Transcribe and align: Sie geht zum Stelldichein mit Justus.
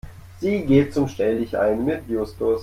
Sie 0.39 0.65
geht 0.65 0.95
zum 0.95 1.07
Stelldichein 1.07 1.85
mit 1.85 2.09
Justus. 2.09 2.59